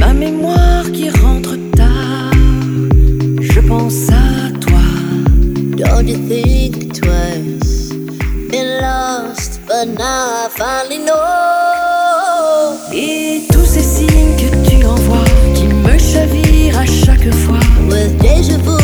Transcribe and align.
ma 0.00 0.12
mémoire 0.12 0.90
qui 0.92 1.08
rentre 1.10 1.56
tard, 1.76 2.32
je 3.40 3.60
pense 3.60 4.08
à 4.08 4.50
toi. 4.58 4.80
Don't 5.76 6.08
you 6.08 6.16
think 6.28 6.92
twice? 6.92 7.92
Been 8.50 8.80
lost, 8.80 9.60
but 9.66 9.86
now 9.96 10.46
I 10.46 10.48
finally 10.50 10.98
know. 11.04 12.76
Et 12.92 13.42
tous 13.52 13.66
ces 13.66 13.82
signes 13.82 14.36
que 14.36 14.68
tu 14.68 14.84
envoies, 14.84 15.24
qui 15.54 15.68
me 15.68 15.96
chavirent 15.96 16.78
à 16.78 16.86
chaque 16.86 17.32
fois. 17.32 17.60
With 17.88 18.16
déjà 18.18 18.56
vu. 18.58 18.79